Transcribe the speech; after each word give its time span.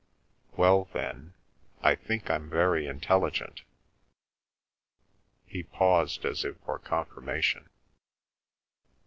Well, 0.57 0.85
then, 0.93 1.35
I 1.83 1.93
think 1.93 2.31
I'm 2.31 2.49
very 2.49 2.87
intelligent." 2.87 3.61
He 5.45 5.61
paused 5.61 6.25
as 6.25 6.43
if 6.43 6.57
for 6.65 6.79
confirmation. 6.79 7.69